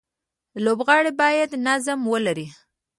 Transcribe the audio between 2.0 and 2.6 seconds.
ولري.